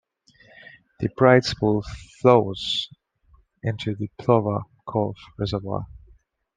The 0.99 1.09
Bride's 1.15 1.53
Pool 1.53 1.83
flows 2.21 2.89
into 3.61 3.93
the 3.93 4.09
Plover 4.17 4.61
Cove 4.87 5.13
Reservoir. 5.37 5.85